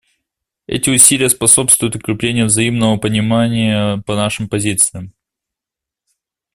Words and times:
Эти 0.65 0.89
усилия 0.89 1.29
способствуют 1.29 1.95
укреплению 1.95 2.47
взаимного 2.47 2.97
понимания 2.97 3.97
по 4.07 4.15
нашим 4.15 4.49
позициям. 4.49 5.13